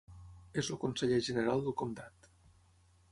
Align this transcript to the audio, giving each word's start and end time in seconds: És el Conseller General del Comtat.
És 0.61 0.69
el 0.75 0.79
Conseller 0.85 1.19
General 1.29 1.63
del 1.67 1.77
Comtat. 1.83 2.31